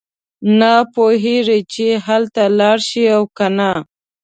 نه 0.59 0.73
پوهېږي 0.93 1.59
چې 1.73 1.87
هلته 2.05 2.43
لاړ 2.59 2.77
شي 2.89 3.03
او 3.15 3.23
کنه. 3.37 3.71